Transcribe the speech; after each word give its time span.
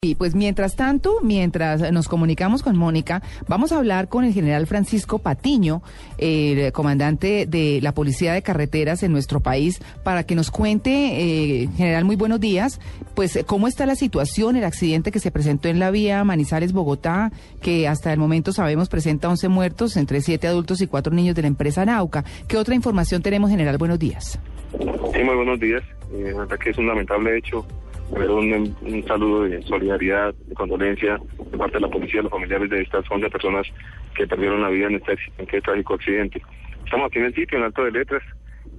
Y 0.00 0.14
pues 0.14 0.36
mientras 0.36 0.76
tanto, 0.76 1.16
mientras 1.24 1.90
nos 1.90 2.06
comunicamos 2.06 2.62
con 2.62 2.76
Mónica, 2.76 3.20
vamos 3.48 3.72
a 3.72 3.78
hablar 3.78 4.06
con 4.06 4.24
el 4.24 4.32
general 4.32 4.68
Francisco 4.68 5.18
Patiño, 5.18 5.82
el 6.18 6.70
comandante 6.70 7.46
de 7.46 7.80
la 7.82 7.90
Policía 7.90 8.32
de 8.32 8.42
Carreteras 8.42 9.02
en 9.02 9.10
nuestro 9.10 9.40
país, 9.40 9.82
para 10.04 10.22
que 10.22 10.36
nos 10.36 10.52
cuente, 10.52 10.92
eh, 10.92 11.68
general, 11.76 12.04
muy 12.04 12.14
buenos 12.14 12.38
días, 12.38 12.80
pues 13.16 13.40
cómo 13.44 13.66
está 13.66 13.86
la 13.86 13.96
situación, 13.96 14.54
el 14.54 14.62
accidente 14.62 15.10
que 15.10 15.18
se 15.18 15.32
presentó 15.32 15.66
en 15.66 15.80
la 15.80 15.90
vía 15.90 16.22
Manizales-Bogotá, 16.22 17.32
que 17.60 17.88
hasta 17.88 18.12
el 18.12 18.20
momento 18.20 18.52
sabemos 18.52 18.88
presenta 18.88 19.28
11 19.28 19.48
muertos, 19.48 19.96
entre 19.96 20.20
7 20.20 20.46
adultos 20.46 20.80
y 20.80 20.86
4 20.86 21.12
niños 21.12 21.34
de 21.34 21.42
la 21.42 21.48
empresa 21.48 21.84
Nauca. 21.84 22.24
¿Qué 22.46 22.56
otra 22.56 22.76
información 22.76 23.20
tenemos, 23.20 23.50
general? 23.50 23.78
Buenos 23.78 23.98
días. 23.98 24.38
Sí, 24.78 25.24
muy 25.24 25.34
buenos 25.34 25.58
días. 25.58 25.82
Eh, 26.12 26.34
que 26.62 26.70
es 26.70 26.78
un 26.78 26.86
lamentable 26.86 27.36
hecho 27.36 27.66
un, 28.10 28.76
un, 28.82 29.04
saludo 29.06 29.42
de 29.42 29.62
solidaridad, 29.62 30.34
de 30.34 30.54
condolencia 30.54 31.18
de 31.50 31.58
parte 31.58 31.74
de 31.74 31.80
la 31.80 31.88
policía, 31.88 32.22
los 32.22 32.30
familiares 32.30 32.70
de 32.70 32.82
estas 32.82 33.04
11 33.10 33.28
personas 33.30 33.66
que 34.14 34.26
perdieron 34.26 34.62
la 34.62 34.68
vida 34.68 34.86
en 34.86 34.96
este, 34.96 35.12
en 35.12 35.44
este 35.44 35.60
trágico 35.60 35.94
accidente. 35.94 36.42
Estamos 36.84 37.06
aquí 37.06 37.18
en 37.18 37.26
el 37.26 37.34
sitio, 37.34 37.58
en 37.58 37.64
Alto 37.64 37.84
de 37.84 37.92
Letras, 37.92 38.22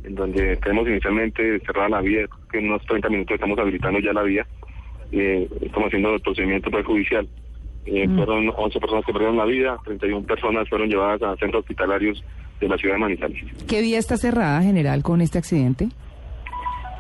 en 0.04 0.16
donde 0.16 0.58
tenemos 0.58 0.88
inicialmente 0.88 1.60
cerrada 1.60 1.90
la 1.90 2.02
vía, 2.02 2.26
que 2.52 2.60
en 2.60 2.70
unos 2.70 2.86
30 2.86 3.10
minutos 3.10 3.36
estamos 3.36 3.60
habilitando 3.60 4.00
ya 4.00 4.14
la 4.14 4.24
vía. 4.24 4.46
Eh, 5.12 5.48
estamos 5.62 5.88
haciendo 5.88 6.14
el 6.14 6.22
procedimiento 6.22 6.70
prejudicial. 6.70 7.28
Eh, 7.86 8.08
mm. 8.08 8.16
Fueron 8.16 8.52
11 8.56 8.80
personas 8.80 9.06
que 9.06 9.14
perdieron 9.14 9.38
la 9.38 9.46
vida, 9.46 9.78
31 9.86 10.26
personas 10.26 10.70
fueron 10.70 10.90
llevadas 10.90 11.22
a 11.22 11.36
centros 11.38 11.62
hospitalarios 11.62 12.24
de 12.60 12.68
la 12.68 12.78
ciudad 12.78 12.96
de 12.96 13.00
Manizales. 13.00 13.44
¿Qué 13.68 13.82
vía 13.82 14.00
está 14.00 14.18
cerrada, 14.18 14.62
general, 14.62 15.02
con 15.02 15.22
este 15.22 15.38
accidente? 15.38 15.90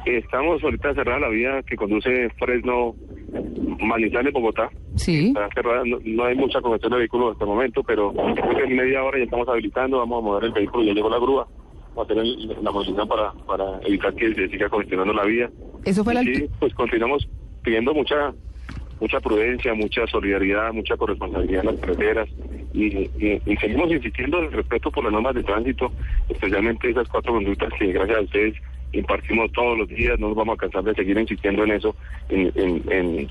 Estamos 0.05 0.63
ahorita 0.63 0.93
cerrada 0.93 1.19
la 1.19 1.29
vía 1.29 1.61
que 1.63 1.75
conduce 1.75 2.29
Fresno, 2.37 2.95
Manizales, 3.79 4.33
Bogotá. 4.33 4.69
Sí. 4.95 5.27
Está 5.27 5.49
cerrada, 5.53 5.83
no, 5.85 6.23
hay 6.23 6.35
mucha 6.35 6.61
congestión 6.61 6.93
de 6.93 6.99
vehículos 6.99 7.33
hasta 7.33 7.43
el 7.43 7.49
momento, 7.49 7.83
pero 7.83 8.13
en 8.13 8.75
media 8.75 9.03
hora 9.03 9.17
ya 9.17 9.25
estamos 9.25 9.47
habilitando, 9.47 9.97
vamos 9.99 10.19
a 10.19 10.25
mover 10.25 10.43
el 10.45 10.51
vehículo, 10.51 10.83
ya 10.83 10.93
llegó 10.93 11.09
la 11.09 11.19
grúa, 11.19 11.47
vamos 11.95 12.05
a 12.05 12.07
tener 12.07 12.25
la 12.61 12.71
movilización 12.71 13.07
para, 13.07 13.31
para 13.45 13.79
evitar 13.85 14.13
que 14.15 14.33
se 14.33 14.47
siga 14.49 14.69
congestionando 14.69 15.13
la 15.13 15.25
vía. 15.25 15.49
Eso 15.85 16.03
fue 16.03 16.13
la... 16.13 16.23
Sí, 16.23 16.47
pues 16.59 16.73
continuamos 16.73 17.27
pidiendo 17.63 17.93
mucha 17.93 18.33
mucha 18.99 19.19
prudencia, 19.19 19.73
mucha 19.73 20.05
solidaridad, 20.07 20.73
mucha 20.73 20.97
corresponsabilidad 20.97 21.61
en 21.61 21.71
las 21.71 21.79
carreteras 21.79 22.29
y, 22.73 23.09
y, 23.17 23.57
seguimos 23.59 23.91
insistiendo 23.91 24.39
en 24.39 24.45
el 24.45 24.51
respeto 24.51 24.91
por 24.91 25.03
las 25.03 25.13
normas 25.13 25.35
de 25.35 25.43
tránsito, 25.43 25.91
especialmente 26.27 26.89
esas 26.89 27.07
cuatro 27.07 27.33
conductas 27.33 27.71
que 27.79 27.91
gracias 27.93 28.17
a 28.17 28.21
ustedes 28.21 28.55
impartimos 28.93 29.51
todos 29.51 29.77
los 29.77 29.87
días, 29.87 30.19
no 30.19 30.29
nos 30.29 30.37
vamos 30.37 30.55
a 30.55 30.61
cansar 30.61 30.83
de 30.83 30.95
seguir 30.95 31.17
insistiendo 31.17 31.63
en 31.63 31.71
eso, 31.71 31.95
en, 32.29 32.51
en, 32.55 33.29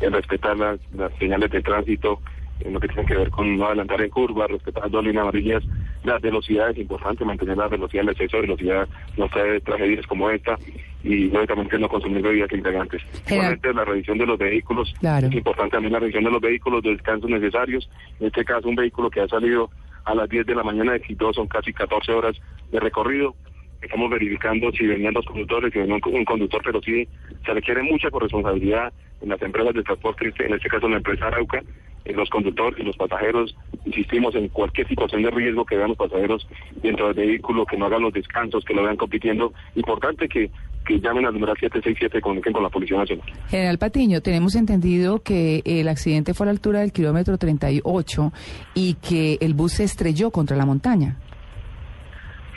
en, 0.00 0.12
respetar 0.12 0.56
las, 0.56 0.78
las, 0.94 1.12
señales 1.18 1.50
de 1.50 1.62
tránsito, 1.62 2.20
en 2.60 2.72
lo 2.72 2.80
que 2.80 2.88
tiene 2.88 3.06
que 3.06 3.16
ver 3.16 3.30
con 3.30 3.56
no 3.56 3.66
adelantar 3.66 4.00
en 4.00 4.10
curva, 4.10 4.46
respetar 4.46 4.84
las 4.84 4.92
dos 4.92 5.04
líneas 5.04 5.22
amarillas, 5.22 5.62
las 6.04 6.20
velocidades, 6.20 6.76
es 6.76 6.82
importante 6.82 7.24
mantener 7.24 7.56
la 7.56 7.68
velocidad, 7.68 8.02
el 8.02 8.10
exceso 8.10 8.36
de 8.36 8.42
velocidad, 8.42 8.88
no 9.16 9.28
trae 9.28 9.60
tragedias 9.60 10.06
como 10.06 10.30
esta, 10.30 10.56
y 11.02 11.28
lógicamente 11.30 11.78
no 11.78 11.88
consumir 11.88 12.22
bebidas 12.22 12.52
integrantes. 12.52 13.02
Igualmente 13.28 13.72
la 13.72 13.84
revisión 13.84 14.18
de 14.18 14.26
los 14.26 14.38
vehículos, 14.38 14.92
es 15.00 15.32
importante 15.32 15.70
también 15.72 15.92
la 15.92 16.00
revisión 16.00 16.24
de 16.24 16.30
los 16.30 16.40
vehículos, 16.40 16.82
de 16.82 16.90
descansos 16.90 17.30
necesarios, 17.30 17.88
en 18.20 18.26
este 18.26 18.44
caso 18.44 18.68
un 18.68 18.76
vehículo 18.76 19.10
que 19.10 19.20
ha 19.20 19.28
salido 19.28 19.70
a 20.04 20.14
las 20.14 20.28
10 20.28 20.46
de 20.46 20.54
la 20.54 20.62
mañana 20.62 20.92
de 20.92 21.00
Quito, 21.00 21.32
son 21.32 21.46
casi 21.46 21.72
14 21.72 22.12
horas 22.12 22.36
de 22.72 22.80
recorrido, 22.80 23.34
estamos 23.82 24.10
verificando 24.10 24.70
si 24.72 24.86
venían 24.86 25.14
dos 25.14 25.26
conductores, 25.26 25.72
si 25.72 25.78
venía 25.78 25.94
un, 25.94 26.24
conductor, 26.24 26.60
pero 26.64 26.80
sí 26.82 27.06
se 27.44 27.54
requiere 27.54 27.82
mucha 27.82 28.10
corresponsabilidad 28.10 28.92
en 29.20 29.28
las 29.28 29.40
empresas 29.42 29.74
de 29.74 29.82
transporte, 29.82 30.32
en 30.38 30.54
este 30.54 30.68
caso 30.68 30.86
en 30.86 30.92
la 30.92 30.98
empresa 30.98 31.26
Arauca, 31.26 31.62
en 32.04 32.16
los 32.16 32.28
conductores 32.30 32.78
y 32.78 32.82
los 32.82 32.96
pasajeros. 32.96 33.56
Insistimos 33.84 34.34
en 34.34 34.48
cualquier 34.48 34.88
situación 34.88 35.22
de 35.22 35.30
riesgo 35.30 35.64
que 35.64 35.76
vean 35.76 35.88
los 35.88 35.98
pasajeros 35.98 36.46
dentro 36.82 37.08
del 37.08 37.26
vehículo, 37.26 37.66
que 37.66 37.76
no 37.76 37.86
hagan 37.86 38.02
los 38.02 38.12
descansos, 38.12 38.64
que 38.64 38.74
lo 38.74 38.82
vean 38.82 38.96
compitiendo. 38.96 39.52
Importante 39.74 40.28
que, 40.28 40.50
que 40.86 41.00
llamen 41.00 41.26
al 41.26 41.34
número 41.34 41.54
767 41.54 42.18
y 42.18 42.20
comuniquen 42.20 42.52
con 42.52 42.62
la 42.62 42.70
Policía 42.70 42.98
Nacional. 42.98 43.26
General 43.48 43.78
Patiño, 43.78 44.20
tenemos 44.20 44.54
entendido 44.54 45.22
que 45.22 45.62
el 45.64 45.88
accidente 45.88 46.34
fue 46.34 46.44
a 46.44 46.48
la 46.48 46.52
altura 46.52 46.80
del 46.80 46.92
kilómetro 46.92 47.38
38 47.38 48.32
y 48.74 48.94
que 48.94 49.38
el 49.40 49.54
bus 49.54 49.74
se 49.74 49.84
estrelló 49.84 50.30
contra 50.30 50.56
la 50.56 50.66
montaña. 50.66 51.16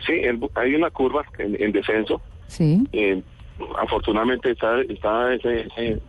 Sí, 0.05 0.21
hay 0.55 0.75
una 0.75 0.89
curva 0.89 1.23
en, 1.37 1.71
descenso. 1.71 2.21
Sí. 2.47 2.83
Eh, 2.91 3.21
afortunadamente 3.79 4.51
está, 4.51 4.81
está 4.81 5.33
ese, 5.33 6.01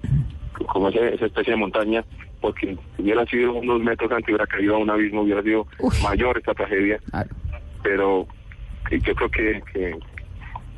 como 0.67 0.89
esa 0.89 1.27
especie 1.27 1.53
de 1.53 1.57
montaña, 1.57 2.05
porque 2.41 2.77
si 2.97 3.03
hubiera 3.03 3.25
sido 3.27 3.55
unos 3.55 3.81
metros 3.81 4.11
antes, 4.11 4.29
hubiera 4.29 4.47
caído 4.47 4.77
a 4.77 4.79
un 4.79 4.91
abismo, 4.91 5.23
hubiera 5.23 5.43
sido 5.43 5.67
mayor 6.03 6.39
esta 6.39 6.55
tragedia. 6.55 7.01
Pero 7.83 8.27
yo 8.91 9.15
creo 9.15 9.31
que, 9.31 9.99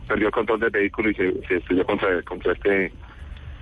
perdió 0.09 0.27
el 0.27 0.33
control 0.33 0.61
del 0.61 0.71
vehículo 0.71 1.11
y 1.11 1.15
se, 1.15 1.33
se 1.49 1.57
estrelló 1.57 1.87
contra, 1.87 2.23
contra 2.23 2.53
este 2.53 2.93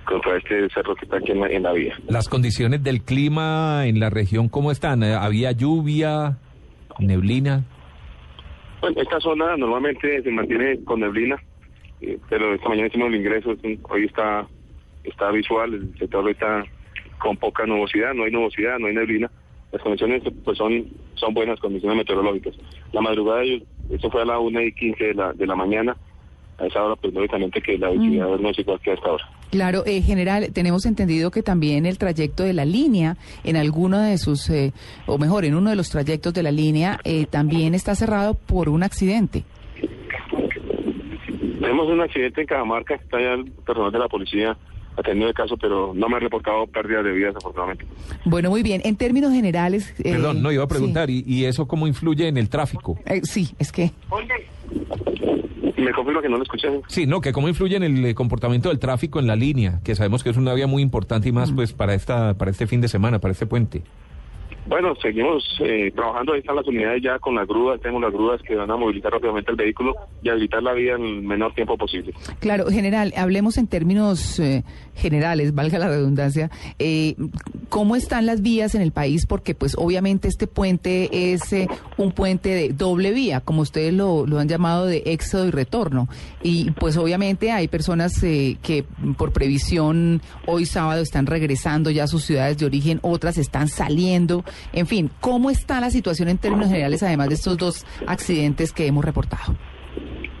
contra 0.05 0.35
este 0.37 0.67
cerro 0.73 0.95
que 0.95 1.05
está 1.05 1.17
aquí 1.17 1.31
en 1.31 1.43
en 1.43 1.63
la 1.63 1.71
vía. 1.71 1.95
Las 2.09 2.27
condiciones 2.27 2.83
del 2.83 3.03
clima 3.03 3.87
en 3.87 4.01
la 4.01 4.09
región, 4.09 4.49
¿cómo 4.49 4.71
están? 4.71 5.01
¿Había 5.01 5.53
lluvia, 5.53 6.37
neblina? 6.99 7.63
Bueno, 8.83 9.01
esta 9.01 9.21
zona 9.21 9.55
normalmente 9.55 10.21
se 10.21 10.29
mantiene 10.29 10.83
con 10.83 10.99
neblina, 10.99 11.41
eh, 12.01 12.19
pero 12.27 12.53
esta 12.53 12.67
mañana 12.67 12.89
hicimos 12.89 13.07
el 13.07 13.15
ingreso, 13.15 13.55
hoy 13.83 14.03
está 14.03 14.45
está 15.05 15.31
visual, 15.31 15.73
el 15.73 15.97
sector 15.97 16.29
está 16.29 16.65
con 17.17 17.37
poca 17.37 17.65
nubosidad, 17.65 18.13
no 18.13 18.25
hay 18.25 18.31
nubosidad, 18.31 18.79
no 18.79 18.87
hay 18.87 18.95
neblina. 18.95 19.31
Las 19.71 19.81
condiciones 19.81 20.21
pues 20.43 20.57
son 20.57 20.87
son 21.13 21.33
buenas 21.33 21.61
condiciones 21.61 21.97
meteorológicas. 21.97 22.55
La 22.91 22.99
madrugada, 22.99 23.43
eso 23.89 24.11
fue 24.11 24.21
a 24.21 24.25
la 24.25 24.39
1 24.39 24.61
y 24.61 24.73
15 24.73 25.01
de 25.01 25.13
la, 25.13 25.31
de 25.31 25.47
la 25.47 25.55
mañana, 25.55 25.95
a 26.57 26.65
esa 26.65 26.83
hora 26.83 26.97
pues 26.97 27.13
lógicamente 27.13 27.61
que 27.61 27.77
la 27.77 27.89
visibilidad 27.89 28.27
mm. 28.27 28.41
no 28.41 28.49
es 28.49 28.59
igual 28.59 28.81
que 28.81 28.91
a 28.91 28.95
esta 28.95 29.13
hora. 29.13 29.29
Claro, 29.53 29.83
eh, 29.85 30.01
general, 30.01 30.51
tenemos 30.51 30.83
entendido 30.87 31.29
que 31.29 31.43
también 31.43 31.85
el 31.85 31.99
trayecto 31.99 32.41
de 32.41 32.53
la 32.53 32.65
línea, 32.65 33.17
en 33.43 33.55
alguno 33.55 33.99
de 33.99 34.17
sus, 34.17 34.49
eh, 34.49 34.73
o 35.05 35.19
mejor, 35.19 35.45
en 35.45 35.53
uno 35.53 35.69
de 35.69 35.75
los 35.75 35.91
trayectos 35.91 36.33
de 36.33 36.41
la 36.41 36.49
línea, 36.49 36.99
eh, 37.03 37.27
también 37.27 37.75
está 37.75 37.93
cerrado 37.93 38.33
por 38.33 38.67
un 38.67 38.81
accidente. 38.81 39.43
Tenemos 41.59 41.87
un 41.87 42.01
accidente 42.01 42.41
en 42.41 42.47
Cajamarca, 42.47 42.95
está 42.95 43.21
ya 43.21 43.33
el 43.33 43.51
personal 43.51 43.91
de 43.91 43.99
la 43.99 44.07
policía 44.07 44.57
atendiendo 44.97 45.27
el 45.27 45.35
caso, 45.35 45.55
pero 45.55 45.93
no 45.93 46.09
me 46.09 46.15
ha 46.15 46.19
reportado 46.19 46.65
pérdidas 46.65 47.03
de 47.03 47.11
vidas, 47.11 47.35
afortunadamente. 47.35 47.85
Bueno, 48.25 48.49
muy 48.49 48.63
bien. 48.63 48.81
En 48.83 48.95
términos 48.95 49.31
generales... 49.33 49.93
Perdón, 50.01 50.41
no, 50.41 50.51
iba 50.51 50.63
a 50.63 50.67
preguntar, 50.67 51.11
¿y, 51.11 51.23
¿y, 51.27 51.45
eso 51.45 51.67
cómo 51.67 51.85
influye 51.85 52.27
en 52.27 52.37
el 52.37 52.49
tráfico? 52.49 52.97
sí, 53.21 53.49
es 53.59 53.71
que... 53.71 53.91
Me 55.83 55.91
confirma 55.91 56.21
que 56.21 56.29
no 56.29 56.37
lo 56.37 56.43
escuché. 56.43 56.69
Sí, 56.87 57.05
no, 57.05 57.21
que 57.21 57.33
cómo 57.33 57.47
influye 57.47 57.75
en 57.75 57.83
el 57.83 58.05
eh, 58.05 58.15
comportamiento 58.15 58.69
del 58.69 58.79
tráfico 58.79 59.19
en 59.19 59.27
la 59.27 59.35
línea, 59.35 59.81
que 59.83 59.95
sabemos 59.95 60.23
que 60.23 60.29
es 60.29 60.37
una 60.37 60.53
vía 60.53 60.67
muy 60.67 60.81
importante 60.81 61.29
y 61.29 61.31
más 61.31 61.51
mm. 61.51 61.55
pues 61.55 61.73
para 61.73 61.93
esta 61.93 62.35
para 62.35 62.51
este 62.51 62.67
fin 62.67 62.81
de 62.81 62.87
semana, 62.87 63.19
para 63.19 63.31
este 63.31 63.45
puente. 63.45 63.83
Bueno, 64.65 64.95
seguimos 65.01 65.43
eh, 65.59 65.91
trabajando, 65.93 66.33
ahí 66.33 66.39
están 66.39 66.55
las 66.55 66.65
unidades 66.65 67.03
ya 67.03 67.19
con 67.19 67.35
las 67.35 67.45
grúas, 67.47 67.81
tenemos 67.81 68.01
las 68.01 68.13
grúas 68.13 68.41
que 68.41 68.55
van 68.55 68.71
a 68.71 68.77
movilizar 68.77 69.11
rápidamente 69.11 69.51
el 69.51 69.57
vehículo 69.57 69.93
y 70.21 70.29
habilitar 70.29 70.63
la 70.63 70.73
vía 70.73 70.95
en 70.95 71.03
el 71.03 71.21
menor 71.21 71.53
tiempo 71.53 71.77
posible. 71.77 72.13
Claro, 72.39 72.67
general, 72.67 73.13
hablemos 73.17 73.57
en 73.57 73.67
términos 73.67 74.39
eh, 74.39 74.63
generales, 74.95 75.53
valga 75.53 75.79
la 75.79 75.89
redundancia, 75.89 76.49
eh, 76.79 77.15
¿cómo 77.67 77.97
están 77.97 78.25
las 78.25 78.41
vías 78.41 78.73
en 78.73 78.81
el 78.81 78.93
país? 78.93 79.25
Porque 79.25 79.53
pues 79.53 79.75
obviamente 79.77 80.29
este 80.29 80.47
puente 80.47 81.33
es 81.33 81.53
un 81.97 82.13
puente 82.13 82.49
de 82.49 82.69
doble 82.69 83.11
vía, 83.11 83.41
como 83.41 83.63
ustedes 83.63 83.93
lo, 83.93 84.25
lo 84.25 84.39
han 84.39 84.47
llamado 84.47 84.85
de 84.85 85.03
éxodo 85.07 85.45
y 85.45 85.51
retorno. 85.51 86.07
Y 86.41 86.71
pues 86.71 86.95
obviamente 86.95 87.51
hay 87.51 87.67
personas 87.67 88.19
que 88.21 88.85
por 89.17 89.33
previsión 89.33 90.21
hoy 90.45 90.65
sábado 90.65 91.01
están 91.01 91.25
regresando 91.25 91.89
ya 91.89 92.05
a 92.05 92.07
sus 92.07 92.23
ciudades 92.23 92.57
de 92.57 92.65
origen, 92.65 92.99
otras 93.01 93.37
están 93.37 93.67
saliendo. 93.67 94.43
En 94.71 94.87
fin, 94.87 95.09
¿cómo 95.19 95.49
está 95.49 95.79
la 95.79 95.89
situación 95.89 96.29
en 96.29 96.37
términos 96.37 96.67
generales, 96.67 97.03
además 97.03 97.29
de 97.29 97.35
estos 97.35 97.57
dos 97.57 97.85
accidentes 98.07 98.71
que 98.71 98.87
hemos 98.87 99.03
reportado? 99.03 99.55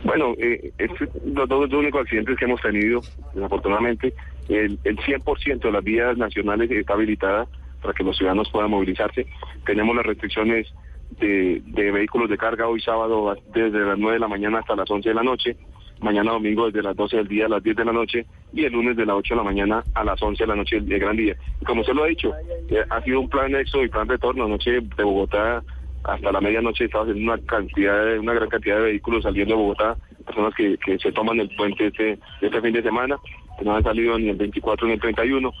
Bueno, 0.03 0.33
eh, 0.37 0.71
es 0.77 0.91
los 1.25 1.47
dos 1.47 1.71
únicos 1.71 2.01
accidentes 2.01 2.37
que 2.37 2.45
hemos 2.45 2.61
tenido, 2.61 3.01
desafortunadamente. 3.33 4.13
El, 4.49 4.77
el 4.83 4.97
100% 4.97 5.59
de 5.59 5.71
las 5.71 5.83
vías 5.83 6.17
nacionales 6.17 6.69
está 6.69 6.93
habilitada 6.93 7.47
para 7.81 7.93
que 7.93 8.03
los 8.03 8.17
ciudadanos 8.17 8.49
puedan 8.51 8.71
movilizarse. 8.71 9.25
Tenemos 9.65 9.95
las 9.95 10.05
restricciones 10.05 10.73
de, 11.19 11.61
de 11.65 11.91
vehículos 11.91 12.29
de 12.29 12.37
carga 12.37 12.67
hoy 12.67 12.81
sábado 12.81 13.35
desde 13.53 13.79
las 13.79 13.97
9 13.97 14.13
de 14.13 14.19
la 14.19 14.27
mañana 14.27 14.59
hasta 14.59 14.75
las 14.75 14.89
11 14.89 15.09
de 15.09 15.15
la 15.15 15.23
noche, 15.23 15.57
mañana 16.03 16.31
domingo 16.31 16.67
desde 16.67 16.83
las 16.83 16.95
12 16.95 17.17
del 17.17 17.27
día 17.27 17.45
a 17.45 17.49
las 17.49 17.63
10 17.63 17.75
de 17.75 17.85
la 17.85 17.93
noche 17.93 18.25
y 18.53 18.65
el 18.65 18.73
lunes 18.73 18.95
de 18.95 19.05
las 19.05 19.15
8 19.15 19.33
de 19.33 19.37
la 19.37 19.43
mañana 19.43 19.83
a 19.95 20.03
las 20.03 20.21
11 20.21 20.43
de 20.43 20.47
la 20.47 20.55
noche 20.55 20.79
del 20.79 20.99
gran 20.99 21.15
día. 21.15 21.35
Como 21.65 21.81
usted 21.81 21.93
lo 21.93 22.03
ha 22.03 22.07
dicho, 22.07 22.31
eh, 22.69 22.83
ha 22.89 23.01
sido 23.01 23.21
un 23.21 23.29
plan 23.29 23.55
éxodo 23.55 23.83
y 23.83 23.89
plan 23.89 24.07
retorno. 24.07 24.45
Anoche 24.45 24.71
de 24.71 25.03
Bogotá 25.03 25.63
hasta 26.03 26.31
la 26.31 26.41
medianoche 26.41 26.85
estaba 26.85 27.05
haciendo 27.05 27.31
una 27.31 27.41
cantidad 27.45 28.05
de, 28.05 28.19
una 28.19 28.33
gran 28.33 28.49
cantidad 28.49 28.77
de 28.77 28.83
vehículos 28.83 29.23
saliendo 29.23 29.55
de 29.55 29.61
Bogotá, 29.61 29.95
personas 30.25 30.53
que, 30.55 30.77
que 30.77 30.99
se 30.99 31.11
toman 31.11 31.39
el 31.39 31.49
puente 31.55 31.87
este, 31.87 32.19
este 32.41 32.61
fin 32.61 32.73
de 32.73 32.83
semana, 32.83 33.17
que 33.57 33.65
no 33.65 33.75
han 33.75 33.83
salido 33.83 34.17
ni 34.17 34.29
el 34.29 34.35
24 34.35 34.87
ni 34.87 34.93
el 34.93 34.99
31 34.99 35.53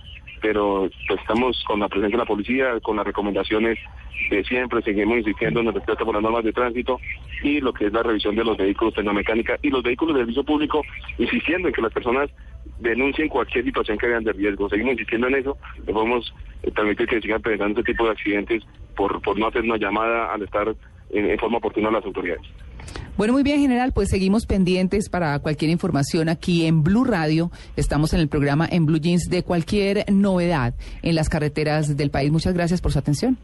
pero 0.43 0.89
pues, 1.07 1.19
estamos 1.21 1.63
con 1.65 1.79
la 1.79 1.87
presencia 1.87 2.17
de 2.17 2.23
la 2.23 2.27
policía, 2.27 2.79
con 2.81 2.97
las 2.97 3.05
recomendaciones 3.07 3.79
de 4.29 4.43
siempre, 4.43 4.81
seguimos 4.81 5.17
insistiendo 5.17 5.61
en 5.61 5.67
el 5.67 5.73
respeto 5.73 6.03
por 6.03 6.15
las 6.15 6.21
normas 6.21 6.43
de 6.43 6.51
tránsito 6.51 6.99
y 7.41 7.61
lo 7.61 7.71
que 7.73 7.87
es 7.87 7.93
la 7.93 8.03
revisión 8.03 8.35
de 8.35 8.43
los 8.43 8.57
vehículos 8.57 8.93
tecnomecánica 8.93 9.57
y 9.61 9.69
los 9.69 9.81
vehículos 9.81 10.15
de 10.15 10.21
servicio 10.21 10.43
público, 10.43 10.81
insistiendo 11.17 11.69
en 11.69 11.73
que 11.73 11.81
las 11.81 11.93
personas 11.93 12.29
denuncien 12.79 13.29
cualquier 13.29 13.63
situación 13.63 13.97
que 13.97 14.07
vean 14.07 14.25
de 14.25 14.33
riesgo. 14.33 14.67
Seguimos 14.67 14.93
insistiendo 14.93 15.27
en 15.27 15.35
eso, 15.35 15.57
no 15.87 15.93
podemos 15.93 16.33
eh, 16.63 16.71
permitir 16.71 17.07
que 17.07 17.21
sigan 17.21 17.41
presentando 17.41 17.79
este 17.79 17.93
tipo 17.93 18.03
de 18.03 18.11
accidentes 18.11 18.63
por, 18.97 19.21
por 19.21 19.39
no 19.39 19.47
hacer 19.47 19.61
una 19.61 19.77
llamada 19.77 20.33
al 20.33 20.41
estar 20.41 20.75
en, 21.11 21.29
en 21.29 21.39
forma 21.39 21.59
oportuna 21.59 21.87
a 21.87 21.93
las 21.93 22.05
autoridades. 22.05 22.45
Bueno, 23.15 23.33
muy 23.33 23.43
bien, 23.43 23.59
general, 23.59 23.91
pues 23.91 24.09
seguimos 24.09 24.47
pendientes 24.47 25.07
para 25.07 25.37
cualquier 25.37 25.69
información 25.69 26.29
aquí 26.29 26.65
en 26.65 26.81
Blue 26.81 27.03
Radio. 27.03 27.51
Estamos 27.75 28.11
en 28.13 28.19
el 28.19 28.27
programa 28.27 28.67
en 28.69 28.87
Blue 28.87 28.99
Jeans 28.99 29.29
de 29.29 29.43
cualquier 29.43 30.11
novedad 30.11 30.73
en 31.03 31.13
las 31.13 31.29
carreteras 31.29 31.95
del 31.95 32.09
país. 32.09 32.31
Muchas 32.31 32.55
gracias 32.55 32.81
por 32.81 32.91
su 32.91 32.97
atención. 32.97 33.37